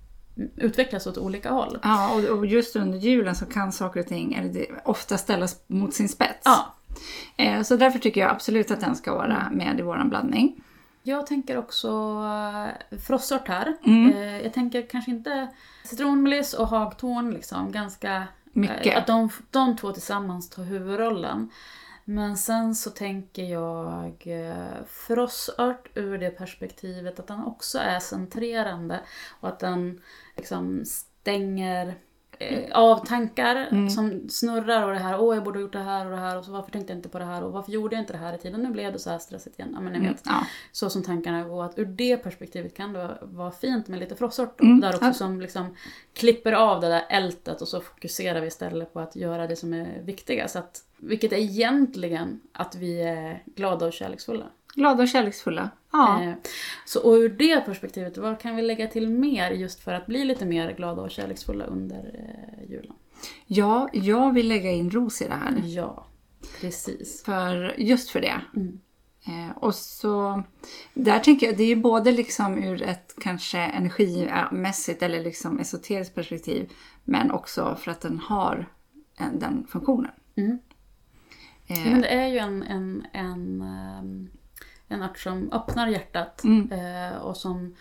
utvecklas 0.57 1.07
åt 1.07 1.19
olika 1.19 1.51
håll. 1.51 1.79
Ja, 1.83 2.15
och, 2.15 2.39
och 2.39 2.47
just 2.47 2.77
under 2.77 2.99
julen 2.99 3.35
så 3.35 3.47
kan 3.47 3.73
saker 3.73 4.01
och 4.01 4.07
ting 4.07 4.35
eller 4.35 4.67
ofta 4.85 5.19
ställas 5.19 5.57
mot 5.67 5.95
sin 5.95 6.09
spets. 6.09 6.41
Ja, 6.45 6.75
Eh, 7.37 7.63
så 7.63 7.77
därför 7.77 7.99
tycker 7.99 8.21
jag 8.21 8.31
absolut 8.31 8.71
att 8.71 8.81
den 8.81 8.97
ska 8.97 9.15
vara 9.15 9.51
med 9.53 9.79
i 9.79 9.83
våran 9.83 10.09
blandning. 10.09 10.63
Jag 11.03 11.27
tänker 11.27 11.59
också 11.59 11.89
eh, 12.93 12.99
frossört 12.99 13.49
här. 13.49 13.77
Mm. 13.87 14.13
Eh, 14.13 14.41
jag 14.43 14.53
tänker 14.53 14.83
kanske 14.83 15.11
inte 15.11 15.49
citronmeliss 15.85 16.55
och 16.55 16.69
hagtorn 16.69 17.31
liksom 17.31 17.73
ganska... 17.73 18.23
Mycket. 18.53 18.87
eh, 18.87 18.99
Att 18.99 19.07
de, 19.07 19.31
de 19.51 19.77
två 19.77 19.93
tillsammans 19.93 20.51
tar 20.51 20.63
huvudrollen. 20.63 21.51
Men 22.05 22.37
sen 22.37 22.75
så 22.75 22.91
tänker 22.91 23.43
jag 23.43 24.23
eh, 24.27 24.85
frossört 24.87 25.89
ur 25.95 26.19
det 26.19 26.31
perspektivet 26.31 27.19
att 27.21 27.27
den 27.27 27.45
också 27.45 27.79
är 27.79 28.01
centrerande 28.01 29.01
och 29.41 29.49
att 29.49 29.59
den 29.61 30.01
liksom 30.37 30.85
stänger 30.85 31.95
eh, 32.39 32.73
av 32.79 33.07
tankar 33.07 33.57
Mm. 33.71 33.91
som 33.91 34.29
snurrar 34.29 34.83
och 34.87 34.93
det 34.93 34.99
här, 34.99 35.21
åh 35.21 35.35
jag 35.35 35.45
borde 35.45 35.59
ha 35.59 35.63
gjort 35.63 35.73
det 35.73 35.79
här 35.79 36.05
och 36.05 36.11
det 36.11 36.17
här 36.19 36.39
och 36.39 36.45
så 36.45 36.53
varför 36.53 36.71
tänkte 36.71 36.93
jag 36.93 36.99
inte 36.99 37.09
på 37.09 37.19
det 37.19 37.25
här 37.25 37.43
och 37.45 37.53
varför 37.53 37.73
gjorde 37.73 37.97
jag 37.97 38.03
inte 38.03 38.13
det 38.13 38.19
här 38.19 38.35
i 38.35 38.39
tiden, 38.39 38.63
nu 38.63 38.71
blev 38.71 38.93
det 38.93 38.99
så 38.99 39.11
här 39.11 39.19
stressigt 39.19 39.59
igen. 39.59 39.71
Ja 39.75 39.81
men 39.81 39.93
ni 39.93 39.99
vet 39.99 40.27
Mm, 40.27 40.39
ja. 40.41 40.47
så 40.73 40.91
som 40.91 41.03
tankarna 41.03 41.45
går. 41.45 41.65
Att 41.65 41.79
ur 41.79 41.85
det 41.87 42.17
perspektivet 42.17 42.77
kan 42.77 42.93
det 42.93 43.19
vara- 43.23 43.51
fint 43.51 43.89
med 43.89 43.99
lite 44.01 44.17
frossört 44.17 44.61
Mm, 44.61 44.81
där 44.81 44.95
också 44.95 45.05
ja. 45.07 45.13
som 45.13 45.41
liksom 45.41 45.77
klipper 46.15 46.53
av 46.53 46.81
det 46.81 46.89
där 46.89 47.05
ältet 47.11 47.61
och 47.63 47.69
så 47.69 47.81
fokuserar 47.81 48.41
vi 48.41 48.47
istället 48.47 48.93
på 48.93 49.01
att 49.01 49.17
göra 49.17 49.47
det 49.47 49.57
som 49.57 49.75
är 49.75 50.01
viktigast. 50.03 50.57
Att, 50.57 50.81
vilket 51.05 51.33
är 51.33 51.37
egentligen 51.37 52.41
att 52.53 52.75
vi 52.75 53.03
är 53.03 53.43
glada 53.57 53.87
och 53.87 53.93
kärleksfulla. 53.93 54.45
Glada 54.75 55.03
och 55.03 55.09
kärleksfulla. 55.09 55.71
Ja. 55.93 56.23
Eh, 56.23 56.33
så 56.87 57.03
och 57.03 57.13
ur 57.15 57.29
det 57.29 57.61
perspektivet, 57.61 58.19
vad 58.19 58.41
kan 58.41 58.57
vi 58.57 58.63
lägga 58.63 58.87
till 58.87 59.09
mer 59.09 59.51
just 59.51 59.81
för 59.81 59.93
att 59.93 60.07
bli 60.07 60.25
lite 60.25 60.45
mer 60.45 60.73
glada 60.73 61.03
och 61.03 61.11
kärleksfulla 61.11 61.65
under 61.65 61.99
eh, 62.15 62.71
julen? 62.71 62.93
ja, 63.47 63.89
jag 63.93 64.33
vill 64.33 64.49
lägga 64.49 64.71
in 64.71 64.91
ros 64.91 65.23
i 65.23 65.29
det 65.29 65.35
här. 65.35 65.63
Ja, 65.65 66.07
Precis. 66.61 67.23
För, 67.23 67.75
just 67.79 68.11
för 68.11 68.21
det. 68.21 68.41
Mm. 68.57 68.81
Eh, 69.27 69.57
och 69.57 69.75
så, 69.75 70.43
där 70.95 71.19
tänker 71.19 71.47
jag, 71.47 71.57
det 71.57 71.63
är 71.63 71.69
ju 71.69 71.77
både 71.77 72.13
liksom 72.13 72.65
ur 72.65 72.83
ett 72.83 73.15
kanske 73.21 73.59
energimässigt 73.59 75.03
eller 75.03 75.23
liksom 75.23 75.59
esoteriskt 75.59 76.15
perspektiv. 76.15 76.73
Men 77.05 77.31
också 77.31 77.77
för 77.81 77.91
att 77.91 78.01
den 78.01 78.19
har 78.19 78.67
en, 79.17 79.39
den 79.39 79.67
funktionen. 79.69 80.11
Mm. 80.37 80.59
Eh, 81.67 81.91
men 81.91 82.01
det 82.01 82.09
är 82.09 82.27
ju 82.27 82.39
en, 82.39 82.63
en, 82.63 83.07
en, 83.13 83.61
ehm, 83.61 84.31
en 84.89 85.03
art 85.03 85.19
som 85.19 85.53
öppnar 85.53 85.87
hjärtat. 85.87 86.45
Mm. 86.45 86.73
Eh, 86.73 87.17
och 87.17 87.37
som, 87.37 87.77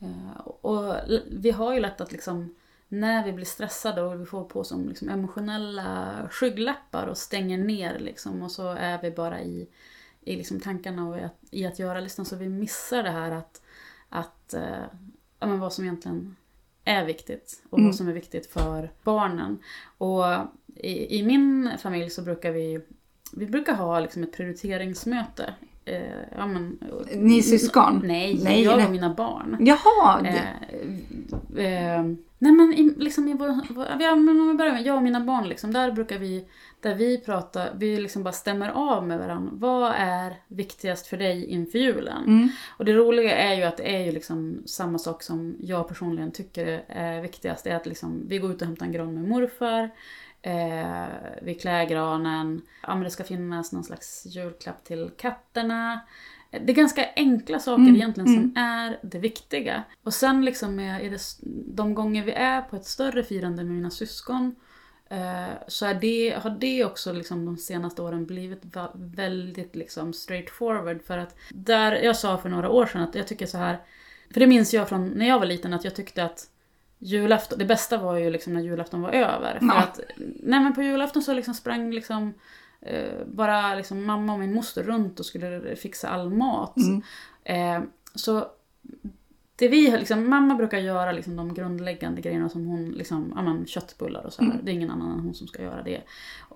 eh, 0.00 0.40
och 0.40 0.94
vi 1.30 1.50
har 1.50 1.74
ju 1.74 1.80
lätt 1.80 2.00
att 2.00 2.12
liksom, 2.12 2.54
när 2.88 3.24
vi 3.24 3.32
blir 3.32 3.44
stressade 3.44 4.02
och 4.02 4.20
vi 4.20 4.26
får 4.26 4.44
på 4.44 4.64
som 4.64 4.88
liksom 4.88 5.08
emotionella 5.08 6.14
skygglappar 6.30 7.06
och 7.06 7.18
stänger 7.18 7.58
ner 7.58 7.98
liksom, 7.98 8.42
och 8.42 8.50
så 8.50 8.68
är 8.68 9.02
vi 9.02 9.10
bara 9.10 9.40
i, 9.40 9.68
i 10.20 10.36
liksom 10.36 10.60
tankarna 10.60 11.08
och 11.08 11.18
i 11.18 11.22
att, 11.22 11.38
i 11.50 11.66
att 11.66 11.78
göra-listan 11.78 12.24
så 12.24 12.36
vi 12.36 12.48
missar 12.48 13.02
det 13.02 13.10
här 13.10 13.30
att, 13.30 13.62
att 14.08 14.54
ja, 15.40 15.46
men 15.46 15.60
vad 15.60 15.72
som 15.72 15.84
egentligen 15.84 16.36
är 16.84 17.04
viktigt 17.04 17.62
och 17.70 17.78
Mm. 17.78 17.88
vad 17.88 17.96
som 17.96 18.08
är 18.08 18.12
viktigt 18.12 18.46
för 18.46 18.92
barnen. 19.04 19.58
Och 19.98 20.24
i, 20.74 21.18
i 21.18 21.22
min 21.22 21.70
familj 21.78 22.10
så 22.10 22.22
brukar 22.22 22.52
vi 22.52 22.80
vi 23.36 23.46
brukar 23.46 23.74
ha 23.74 24.00
liksom 24.00 24.22
ett 24.22 24.32
prioriteringsmöte. 24.32 25.54
Eh, 25.84 26.02
ja, 26.36 26.46
men, 26.46 26.78
Ni 27.14 27.42
syskon? 27.42 28.02
Nej, 28.04 28.40
Nej, 28.44 28.62
jag 28.62 28.76
nej. 28.76 28.86
och 28.86 28.92
mina 28.92 29.14
barn. 29.14 29.56
Jaha! 29.60 30.26
Eh, 30.26 31.64
eh, 31.64 32.02
nej 32.38 32.52
men 32.52 32.74
i, 32.74 32.94
liksom 32.96 33.28
i 33.28 33.34
vår, 33.34 33.74
vår, 33.74 33.86
ja, 34.00 34.16
men 34.16 34.40
om 34.40 34.48
vi 34.48 34.54
börjar 34.54 34.72
med 34.72 34.86
jag 34.86 34.96
och 34.96 35.02
mina 35.02 35.20
barn, 35.20 35.48
liksom, 35.48 35.72
där 35.72 35.92
brukar 35.92 36.18
vi, 36.18 36.44
där 36.80 36.94
vi 36.94 37.18
pratar, 37.18 37.70
vi 37.76 38.00
liksom 38.00 38.22
bara 38.22 38.32
stämmer 38.32 38.68
av 38.68 39.06
med 39.06 39.18
varandra. 39.18 39.50
Vad 39.54 39.92
är 39.96 40.36
viktigast 40.48 41.06
för 41.06 41.16
dig 41.16 41.46
inför 41.46 41.78
julen? 41.78 42.24
mm, 42.26 42.48
Och 42.76 42.84
det 42.84 42.92
roliga 42.92 43.36
är 43.36 43.54
ju 43.54 43.62
att 43.62 43.76
det 43.76 43.96
är 43.96 44.04
ju 44.04 44.12
liksom 44.12 44.62
samma 44.66 44.98
sak 44.98 45.22
som 45.22 45.56
jag 45.60 45.88
personligen 45.88 46.32
tycker 46.32 46.82
är 46.88 47.22
viktigast. 47.22 47.64
Det 47.64 47.70
är 47.70 47.76
att 47.76 47.86
liksom, 47.86 48.22
vi 48.28 48.38
går 48.38 48.50
ut 48.50 48.60
och 48.60 48.66
hämtar 48.66 48.86
en 48.86 48.92
gran 48.92 49.14
med 49.14 49.28
morfar. 49.28 49.90
Eh, 50.42 51.06
vi 51.42 51.54
klär 51.54 51.84
granen. 51.84 52.62
Ja, 52.82 52.94
men 52.94 53.04
det 53.04 53.10
ska 53.10 53.24
finnas 53.24 53.72
någon 53.72 53.84
slags 53.84 54.26
julklapp 54.26 54.84
till 54.84 55.10
katterna. 55.18 56.00
Det 56.50 56.72
är 56.72 56.76
ganska 56.76 57.08
enkla 57.16 57.58
saker 57.58 57.82
Mm, 57.82 57.96
egentligen 57.96 58.34
som 58.34 58.62
är 58.62 58.98
det 59.02 59.18
viktiga. 59.18 59.84
Och 60.02 60.14
sen 60.14 60.44
liksom 60.44 60.78
är, 60.78 61.10
det, 61.10 61.20
de 61.74 61.94
gånger 61.94 62.24
vi 62.24 62.32
är 62.32 62.62
på 62.62 62.76
ett 62.76 62.86
större 62.86 63.22
firande 63.22 63.64
med 63.64 63.74
mina 63.74 63.90
syskon 63.90 64.54
eh, 65.10 65.54
så 65.68 65.86
är 65.86 65.94
det, 65.94 66.38
har 66.42 66.50
det 66.50 66.84
också 66.84 67.12
liksom 67.12 67.44
de 67.44 67.56
senaste 67.56 68.02
åren 68.02 68.26
blivit 68.26 68.62
väldigt 68.94 69.76
liksom 69.76 70.12
straightforward. 70.12 71.02
För 71.02 71.18
att 71.18 71.36
där, 71.50 71.92
jag 71.92 72.16
sa 72.16 72.38
för 72.38 72.48
några 72.48 72.70
år 72.70 72.86
sedan 72.86 73.02
att 73.02 73.14
jag 73.14 73.28
tycker 73.28 73.46
så 73.46 73.58
här, 73.58 73.78
för 74.32 74.40
det 74.40 74.46
minns 74.46 74.74
jag 74.74 74.88
från 74.88 75.08
när 75.08 75.28
jag 75.28 75.38
var 75.38 75.46
liten 75.46 75.72
att 75.72 75.84
jag 75.84 75.94
tyckte 75.94 76.24
att 76.24 76.46
julafton, 76.98 77.58
det 77.58 77.64
bästa 77.64 77.98
var 77.98 78.16
ju 78.16 78.30
liksom 78.30 78.52
när 78.52 78.60
julafton 78.60 79.02
var 79.02 79.10
över. 79.10 79.58
För 79.58 79.78
att, 79.78 80.00
nej 80.42 80.60
men 80.60 80.74
på 80.74 80.82
julafton 80.82 81.22
så 81.22 81.34
liksom 81.34 81.54
sprang 81.54 81.90
liksom 81.90 82.34
eh, 82.80 83.26
bara 83.26 83.74
liksom 83.74 84.04
mamma 84.04 84.32
och 84.32 84.38
min 84.38 84.54
moster 84.54 84.82
runt 84.82 85.20
och 85.20 85.26
skulle 85.26 85.76
fixa 85.76 86.08
all 86.08 86.30
mat. 86.30 86.76
mm, 86.76 87.02
Eh, 87.44 87.82
så 88.14 88.46
det 89.56 89.68
vi 89.68 89.90
liksom, 89.90 90.30
mamma 90.30 90.54
brukar 90.54 90.78
göra 90.78 91.12
liksom 91.12 91.36
de 91.36 91.54
grundläggande 91.54 92.20
grejerna 92.20 92.48
som 92.48 92.66
hon, 92.66 92.90
liksom, 92.90 93.32
ja, 93.36 93.42
men, 93.42 93.66
köttbullar 93.66 94.26
och 94.26 94.32
så 94.32 94.42
här. 94.42 94.50
Mm. 94.50 94.64
Det 94.64 94.70
är 94.70 94.74
ingen 94.74 94.90
annan 94.90 95.12
än 95.12 95.20
hon 95.20 95.34
som 95.34 95.46
ska 95.46 95.62
göra 95.62 95.82
det. 95.82 96.02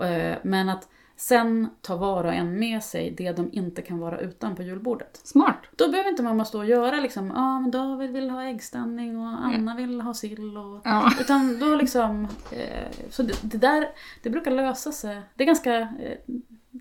Eh, 0.07 0.39
men 0.43 0.69
att 0.69 0.89
sen 1.23 1.71
ta 1.81 1.97
var 1.97 2.25
och 2.25 2.35
en 2.35 2.59
med 2.59 2.83
sig 2.83 3.11
det 3.11 3.33
de 3.33 3.51
inte 3.53 3.83
kan 3.83 3.99
vara 3.99 4.21
utan 4.21 4.57
på 4.57 4.63
julbordet. 4.63 5.21
smart. 5.25 5.57
Då 5.77 5.91
behöver 5.91 6.11
inte 6.11 6.23
mamma 6.23 6.45
stå 6.45 6.59
och 6.59 6.67
göra 6.67 7.01
liksom, 7.01 7.27
ja 7.27 7.33
ah, 7.37 7.61
men 7.61 7.71
David 7.71 8.11
vill 8.11 8.31
ha 8.31 8.45
äggställning 8.45 9.21
och 9.21 9.45
Anna 9.45 9.77
vill 9.77 10.01
ha 10.01 10.15
sill 10.15 10.57
och... 10.57 10.81
Ja. 10.85 11.13
Utan 11.21 11.59
då 11.59 11.75
liksom, 11.75 12.29
eh, 12.51 13.09
så 13.11 13.23
det, 13.23 13.43
det 13.43 13.59
där, 13.59 13.89
det 14.23 14.31
brukar 14.31 14.51
lösa 14.51 14.93
sig. 14.93 15.23
Det 15.35 15.45
är 15.45 15.47
ganska, 15.47 15.75
eh, 15.81 16.19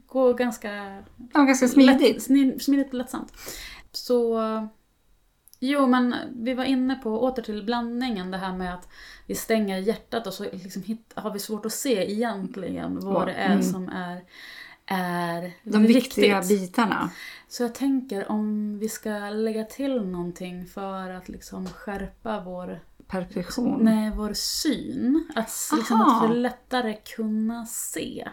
går 0.06 0.34
ganska 0.34 1.04
ja, 1.34 1.44
ganska 1.44 1.68
smidigt. 1.68 2.30
Lätt, 2.30 2.62
smidigt 2.64 2.88
och 2.88 2.94
lättsamt. 2.94 3.34
Så... 3.92 4.40
Jo, 5.64 5.88
men 5.88 6.16
vi 6.36 6.54
var 6.54 6.64
inne 6.64 6.96
på, 6.96 7.20
åter 7.24 7.42
till 7.44 7.64
blandningen, 7.64 8.32
det 8.32 8.38
här 8.38 8.54
med 8.58 8.74
att 8.74 8.88
vi 9.28 9.36
stänger 9.36 9.78
hjärtat 9.78 10.28
och 10.28 10.34
så 10.34 10.44
liksom 10.44 10.84
hit, 10.84 11.12
har 11.16 11.32
vi 11.34 11.40
svårt 11.40 11.66
att 11.66 11.74
se 11.74 12.12
egentligen 12.12 13.00
vad 13.02 13.28
det 13.28 13.34
är 13.34 13.52
Mm. 13.52 13.64
som 13.64 13.90
är, 13.90 14.22
är 14.86 15.52
De 15.64 15.86
viktiga 15.86 16.42
viktigt. 16.42 16.60
bitarna. 16.62 17.10
Så 17.48 17.64
jag 17.64 17.76
tänker 17.76 18.32
om 18.32 18.80
vi 18.80 18.90
ska 18.90 19.10
lägga 19.30 19.64
till 19.64 20.02
någonting 20.02 20.66
för 20.66 21.10
att 21.10 21.30
liksom 21.30 21.68
skärpa 21.68 22.40
vår, 22.46 22.80
Perfektion. 23.08 23.80
nej, 23.86 24.12
vår 24.16 24.34
syn. 24.34 25.28
Att, 25.36 25.50
liksom, 25.78 26.02
Aha. 26.02 26.26
att 26.26 26.32
vi 26.32 26.36
lättare 26.36 26.94
kunna 27.16 27.66
se 27.66 28.28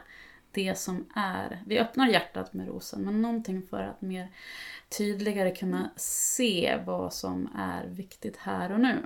det 0.53 0.79
som 0.79 1.07
är. 1.15 1.63
Vi 1.67 1.79
öppnar 1.79 2.09
hjärtat 2.09 2.55
med 2.55 2.69
rosen, 2.69 3.03
men 3.03 3.23
någonting 3.23 3.63
för 3.71 3.83
att 3.83 4.01
mer 4.03 4.29
tydligare 4.99 5.51
kunna 5.51 5.91
se 5.97 6.79
vad 6.87 7.13
som 7.13 7.49
är 7.59 7.87
viktigt 7.87 8.37
här 8.37 8.73
och 8.73 8.81
nu. 8.81 8.97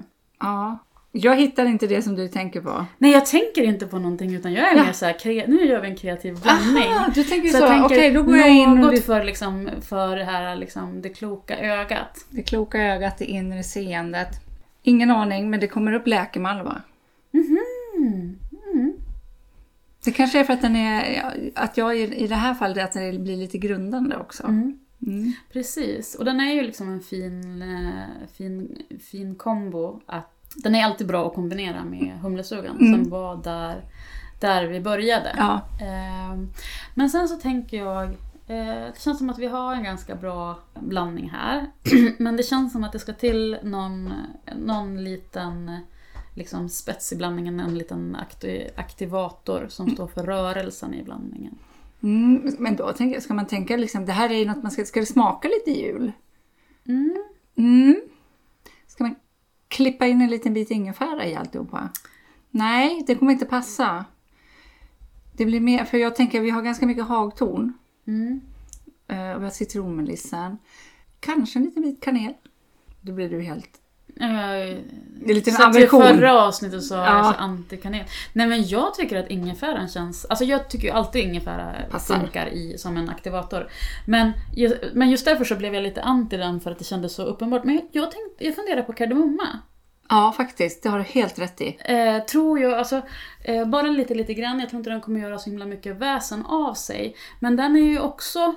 Ja. 0.40 0.78
Jag 1.14 1.36
hittar 1.36 1.66
inte 1.66 1.86
det 1.86 2.02
som 2.02 2.14
du 2.14 2.28
tänker 2.28 2.60
på. 2.60 2.86
Nej, 2.98 3.12
jag 3.12 3.26
tänker 3.26 3.62
inte 3.62 3.86
på 3.86 3.98
någonting 3.98 4.34
utan 4.34 4.52
jag 4.52 4.72
är 4.72 4.76
Ja. 4.76 4.84
mer 4.84 4.92
så 4.92 5.04
här, 5.06 5.12
kre- 5.12 5.48
nu 5.48 5.64
gör 5.66 5.80
vi 5.80 5.88
en 5.88 5.96
kreativ 5.96 6.40
blandning. 6.42 6.82
Aha, 6.92 7.10
du 7.14 7.24
tänker 7.24 7.48
så. 7.48 7.56
jag 7.58 7.68
tänker 7.68 7.86
Okej, 7.86 8.10
då 8.12 8.22
går 8.22 8.36
jag 8.36 8.50
in 8.50 8.70
och 8.70 8.76
något 8.78 9.04
för, 9.04 9.24
liksom, 9.24 9.70
för 9.80 10.16
det 10.16 10.24
här 10.24 10.56
liksom, 10.56 11.02
det 11.02 11.08
kloka 11.08 11.58
ögat. 11.58 12.26
det 12.30 12.42
kloka 12.42 12.78
ögat, 12.82 13.18
det 13.18 13.24
inre 13.24 13.62
seendet. 13.62 14.28
Ingen 14.82 15.10
aning, 15.10 15.50
men 15.50 15.60
det 15.60 15.68
kommer 15.68 15.92
upp 15.92 16.06
läkemalva. 16.06 16.82
Mhm. 17.30 17.58
Mm. 17.96 18.92
Det 20.04 20.10
kanske 20.12 20.40
är 20.40 20.44
för 20.44 20.52
att, 20.52 20.62
den 20.62 20.76
är, 20.76 21.32
att 21.54 21.76
jag 21.76 21.98
i 21.98 22.26
det 22.26 22.34
här 22.34 22.54
fallet 22.54 22.84
att 22.84 22.92
den 22.92 23.24
blir 23.24 23.36
lite 23.36 23.58
grundande 23.58 24.16
också. 24.16 24.44
Mm. 24.44 24.78
Mm. 25.06 25.32
Precis, 25.52 26.14
och 26.14 26.24
den 26.24 26.40
är 26.40 26.52
ju 26.52 26.62
liksom 26.62 26.88
en 26.88 27.00
fin, 27.00 27.62
eh, 27.62 28.28
fin, 28.36 28.82
fin 29.12 29.34
kombo. 29.34 30.00
Att, 30.06 30.30
den 30.56 30.74
är 30.74 30.84
alltid 30.84 31.06
bra 31.06 31.26
att 31.26 31.34
kombinera 31.34 31.84
med 31.84 32.18
humlesugan 32.22 32.76
Mm. 32.80 32.92
som 33.02 33.10
var 33.10 33.36
där, 33.36 33.84
där 34.40 34.66
vi 34.66 34.80
började. 34.80 35.34
Ja, 35.36 35.60
Ehm, 35.80 36.48
Men 36.94 37.10
sen 37.10 37.28
så 37.28 37.36
tänker 37.36 37.76
jag, 37.76 38.04
eh, 38.46 38.66
det 38.66 39.00
känns 39.00 39.18
som 39.18 39.30
att 39.30 39.38
vi 39.38 39.46
har 39.46 39.74
en 39.74 39.84
ganska 39.84 40.14
bra 40.14 40.58
blandning 40.80 41.30
här. 41.30 41.66
Men 42.18 42.36
det 42.36 42.42
känns 42.42 42.72
som 42.72 42.84
att 42.84 42.92
det 42.92 42.98
ska 42.98 43.12
till 43.12 43.58
någon, 43.62 44.12
någon 44.56 45.04
liten 45.04 45.76
liksom 46.34 46.68
spets 46.68 47.12
i 47.12 47.16
blandningen, 47.16 47.60
en 47.60 47.78
liten 47.78 48.16
akti- 48.16 48.70
aktivator 48.76 49.66
som 49.68 49.90
står 49.90 50.06
för 50.06 50.22
rörelsen 50.22 50.94
i 50.94 51.02
blandningen. 51.02 51.58
mm. 52.02 52.56
men 52.58 52.76
då 52.76 52.92
tänker, 52.92 53.20
ska 53.20 53.34
man 53.34 53.46
tänka 53.46 53.76
liksom, 53.76 54.06
det 54.06 54.12
här 54.12 54.30
är 54.30 54.34
ju 54.38 54.46
något 54.46 54.62
man 54.62 54.72
ska, 54.72 54.84
ska 54.84 55.00
det 55.00 55.06
smaka 55.06 55.48
lite 55.48 55.80
jul? 55.80 56.12
Mm. 56.88 57.24
Mm. 57.56 58.00
Ska 58.86 59.04
man 59.04 59.14
klippa 59.68 60.06
in 60.06 60.20
en 60.20 60.30
liten 60.30 60.54
bit 60.54 60.70
ingefära 60.70 61.26
i 61.26 61.34
alltihopa? 61.34 61.88
Nej, 62.50 63.04
det 63.06 63.14
kommer 63.14 63.32
inte 63.32 63.46
passa. 63.46 64.04
Det 65.36 65.44
blir 65.44 65.60
mer, 65.60 65.84
för 65.84 65.98
jag 65.98 66.16
tänker 66.16 66.40
vi 66.40 66.50
har 66.50 66.62
ganska 66.62 66.86
mycket 66.86 67.04
hagtorn. 67.04 67.72
Mm. 68.06 68.40
eh, 69.08 69.32
Och 69.32 69.40
vi 69.40 69.44
har 69.44 69.50
citronmelissan. 69.50 70.58
Kanske 71.20 71.58
en 71.58 71.64
liten 71.64 71.82
bit 71.82 72.00
kanel. 72.00 72.34
Då 73.00 73.12
blir 73.12 73.30
du 73.30 73.40
helt... 73.40 73.80
Jag 74.14 74.30
Det 75.24 75.30
är 75.30 75.34
lite 75.34 75.50
en 75.50 75.56
aversion. 75.62 76.02
förra 76.02 76.42
avsnittet 76.42 76.82
så 76.84 76.94
Ja. 76.94 77.04
ja. 77.06 77.32
så 77.32 77.40
antikanel. 77.42 78.04
Nej 78.32 78.46
men 78.46 78.68
jag 78.68 78.94
tycker 78.94 79.16
att 79.16 79.30
ingefäran 79.30 79.88
känns... 79.88 80.24
Alltså 80.24 80.44
jag 80.44 80.68
tycker 80.68 80.88
ju 80.88 80.94
alltid 80.94 81.24
ingefära 81.24 81.74
Passar. 81.90 82.18
funkar 82.18 82.46
i, 82.46 82.78
som 82.78 82.96
en 82.96 83.08
aktivator. 83.08 83.68
Men 84.06 84.32
just, 84.56 84.76
men 84.92 85.10
just 85.10 85.24
därför 85.24 85.44
så 85.44 85.54
blev 85.56 85.74
jag 85.74 85.82
lite 85.82 86.02
anti 86.02 86.36
den 86.36 86.60
för 86.60 86.70
att 86.70 86.78
det 86.78 86.84
kändes 86.84 87.14
så 87.14 87.22
uppenbart. 87.22 87.64
Men 87.64 87.74
jag, 87.74 87.84
jag, 87.92 88.10
tänkte, 88.10 88.44
jag 88.44 88.54
funderar 88.54 88.82
på 88.82 88.92
kardemumma. 88.92 89.48
Ja, 90.08 90.34
faktiskt. 90.36 90.82
Det 90.82 90.88
har 90.88 90.98
du 90.98 91.04
helt 91.04 91.38
rätt 91.38 91.60
i. 91.60 91.78
Eh, 91.84 92.18
tror 92.24 92.58
jag, 92.60 92.74
alltså 92.74 93.02
eh, 93.44 93.64
bara 93.64 93.82
lite 93.82 94.14
lite 94.14 94.34
grann. 94.34 94.60
Jag 94.60 94.68
tror 94.68 94.78
inte 94.80 94.90
den 94.90 95.00
kommer 95.00 95.20
göra 95.20 95.38
så 95.38 95.50
himla 95.50 95.66
mycket 95.66 95.96
väsen 95.96 96.46
av 96.46 96.74
sig. 96.74 97.16
Men 97.40 97.56
den 97.56 97.76
är 97.76 97.80
ju 97.80 98.00
också 98.00 98.54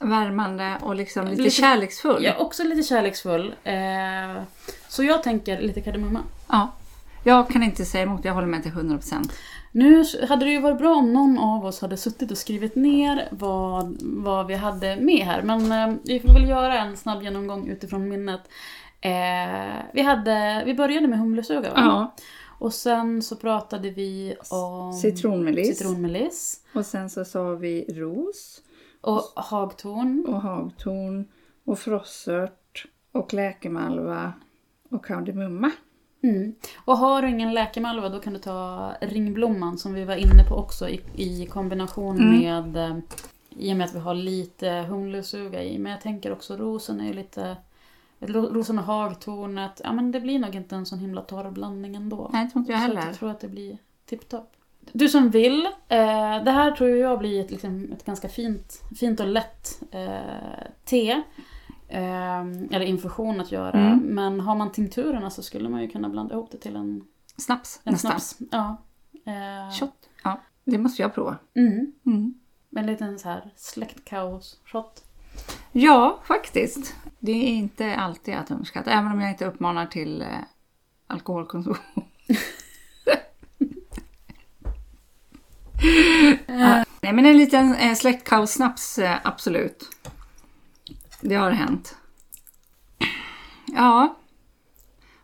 Värmande 0.00 0.76
och 0.82 0.94
liksom 0.94 1.26
lite, 1.26 1.42
Lite- 1.42 1.54
kärleksfull. 1.56 2.24
ja, 2.24 2.34
också 2.38 2.64
lite 2.64 2.82
kärleksfull. 2.82 3.54
Eh, 3.64 4.42
så 4.88 5.04
jag 5.04 5.22
tänker 5.22 5.60
lite 5.60 5.80
kardemumma. 5.80 6.20
Ja. 6.48 6.72
Jag 7.24 7.48
kan 7.48 7.62
inte 7.62 7.84
säga 7.84 8.02
emot, 8.04 8.24
jag 8.24 8.34
håller 8.34 8.46
med 8.46 8.62
till 8.62 8.72
100%. 8.72 9.32
Nu 9.72 10.04
hade 10.28 10.44
det 10.44 10.50
ju 10.50 10.60
varit 10.60 10.78
bra 10.78 10.94
om 10.94 11.12
någon 11.12 11.38
av 11.38 11.66
oss 11.66 11.80
hade 11.80 11.96
suttit 11.96 12.30
och 12.30 12.38
skrivit 12.38 12.76
ner 12.76 13.28
vad, 13.30 13.96
vad 14.00 14.46
vi 14.46 14.54
hade 14.54 14.96
med 14.96 15.26
här. 15.26 15.42
Men 15.42 15.72
eh, 15.72 15.96
vi 16.04 16.20
får 16.20 16.32
väl 16.32 16.48
göra 16.48 16.78
en 16.78 16.96
snabb 16.96 17.22
genomgång 17.22 17.68
utifrån 17.68 18.08
minnet. 18.08 18.40
Eh, 19.00 19.74
vi, 19.92 20.02
hade, 20.02 20.62
vi 20.66 20.74
började 20.74 21.08
med 21.08 21.18
humlesuga 21.18 21.60
va? 21.60 21.74
Ja. 21.76 22.14
Och 22.58 22.74
sen 22.74 23.22
så 23.22 23.36
pratade 23.36 23.90
vi 23.90 24.36
om 24.50 24.92
Citronmeliss. 24.92 25.78
citronmeliss 25.78 26.60
Och 26.74 26.86
sen 26.86 27.10
så 27.10 27.24
sa 27.24 27.50
vi 27.54 27.84
ros 27.88 28.60
och 29.00 29.22
hagtorn. 29.36 30.24
och 30.28 30.40
hagtorn 30.40 31.24
och 31.64 31.78
frossört 31.78 32.86
och 33.12 33.34
läkemalva 33.34 34.32
och 34.90 35.04
kardemumma. 35.04 35.70
Mm. 36.22 36.54
Och 36.84 36.98
har 36.98 37.22
du 37.22 37.28
ingen 37.28 37.54
läkemalva 37.54 38.08
då 38.08 38.18
kan 38.20 38.32
du 38.32 38.38
ta 38.38 38.92
ringblomman 39.00 39.78
som 39.78 39.94
vi 39.94 40.04
var 40.04 40.14
inne 40.16 40.44
på 40.48 40.54
också 40.54 40.88
i, 40.88 41.00
i 41.14 41.46
kombination 41.46 42.16
Mm. 42.18 42.38
med 42.40 42.90
eh, 42.90 42.98
i 43.50 43.72
och 43.72 43.76
med 43.76 43.84
att 43.84 43.94
vi 43.94 43.98
har 43.98 44.14
lite 44.14 44.70
humlesuga 44.70 45.62
i. 45.62 45.78
Men 45.78 45.92
jag 45.92 46.00
tänker 46.00 46.32
också 46.32 46.56
rosen 46.56 47.00
är 47.00 47.06
ju 47.06 47.12
lite 47.12 47.56
ro- 48.20 48.52
Rosen 48.52 48.78
och 48.78 48.84
hagtornet, 48.84 49.80
ja 49.84 49.92
men 49.92 50.12
det 50.12 50.20
blir 50.20 50.38
nog 50.38 50.54
inte 50.54 50.74
en 50.76 50.86
sån 50.86 50.98
himla 50.98 51.20
torr 51.20 51.50
blandning 51.50 51.96
ändå. 51.96 52.30
Nej, 52.32 52.44
det 52.44 52.50
tror 52.50 52.60
inte 52.60 52.72
jag 52.72 52.80
Så 52.80 52.86
heller. 52.86 53.06
jag 53.06 53.14
tror 53.14 53.30
att 53.30 53.40
det 53.40 53.48
blir 53.48 53.78
tipptopp. 54.04 54.52
Du 54.92 55.08
som 55.08 55.30
vill, 55.30 55.66
eh, 55.88 56.44
det 56.44 56.50
här 56.50 56.70
tror 56.70 56.90
jag 56.90 57.18
blir 57.18 57.40
ett, 57.40 57.50
liksom, 57.50 57.92
ett 57.92 58.04
ganska 58.04 58.28
fint, 58.28 58.82
fint 58.96 59.20
och 59.20 59.26
lätt 59.26 59.82
eh, 59.90 60.66
te. 60.84 61.10
Eh, 61.88 62.40
eller 62.70 62.80
infusion 62.82 63.40
att 63.40 63.52
göra. 63.52 63.78
Mm. 63.80 63.98
Men 63.98 64.40
har 64.40 64.54
man 64.54 64.72
tinkturerna 64.72 65.30
så 65.30 65.42
skulle 65.42 65.68
man 65.68 65.82
ju 65.82 65.88
kunna 65.88 66.08
blanda 66.08 66.34
ihop 66.34 66.50
det 66.50 66.58
till 66.58 66.76
en, 66.76 67.04
Snaps 67.36 67.80
en 67.84 67.92
nästan. 67.92 68.10
snaps. 68.20 68.36
Ja. 68.52 68.76
Eh, 69.26 69.70
Shot. 69.80 70.08
Ja, 70.24 70.40
det 70.64 70.78
måste 70.78 71.02
jag 71.02 71.14
prova. 71.14 71.36
mm. 71.54 71.92
Mm. 72.06 72.34
En 72.76 72.86
liten 72.86 73.18
så 73.18 73.28
här 73.28 73.50
släktkaos-shot. 73.56 75.02
Ja, 75.72 76.20
faktiskt. 76.24 76.94
Det 77.18 77.32
är 77.32 77.48
inte 77.48 77.94
alltid 77.96 78.34
att 78.34 78.50
underskatta, 78.50 78.90
även 78.90 79.12
om 79.12 79.20
jag 79.20 79.30
inte 79.30 79.46
uppmanar 79.46 79.86
till 79.86 80.22
eh, 80.22 80.28
alkoholkonsumtion. 81.06 82.04
Ja, 86.46 86.84
Nej, 87.00 87.05
men 87.16 87.26
en 87.26 87.36
liten 87.36 87.74
eh, 87.74 87.94
släktkaossnaps, 87.94 88.98
eh, 88.98 89.18
absolut. 89.24 89.88
Det 91.20 91.34
har 91.34 91.50
hänt. 91.50 91.96
Ja, 93.66 94.16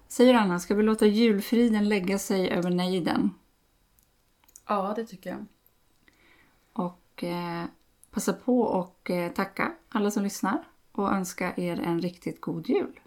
säger 0.08 0.34
Anna, 0.34 0.58
ska 0.58 0.74
vi 0.74 0.82
låta 0.82 1.06
julfriden 1.06 1.88
lägga 1.88 2.18
sig 2.18 2.50
över 2.50 2.70
nejden? 2.70 3.30
Ja, 4.66 4.92
det 4.96 5.04
tycker 5.04 5.30
jag. 5.30 5.46
Och 6.72 7.24
eh, 7.24 7.64
passa 8.10 8.32
på 8.32 8.60
och 8.60 9.10
eh, 9.10 9.32
tacka 9.32 9.72
alla 9.88 10.10
som 10.10 10.22
lyssnar 10.22 10.64
och 10.92 11.12
önska 11.12 11.54
er 11.56 11.80
en 11.80 12.00
riktigt 12.00 12.40
god 12.40 12.68
jul. 12.68 13.00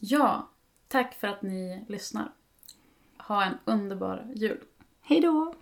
Ja, 0.00 0.50
tack 0.88 1.14
för 1.14 1.28
att 1.28 1.42
ni 1.42 1.84
lyssnar. 1.88 2.32
Ha 3.18 3.44
en 3.44 3.54
underbar 3.64 4.32
jul. 4.34 4.64
Hej 5.00 5.20
då! 5.20 5.54